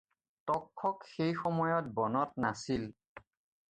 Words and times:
তক্ষক 0.47 0.97
সেই 1.13 1.33
সময়ত 1.41 1.85
বনত 1.97 2.29
নাছিল। 2.43 2.83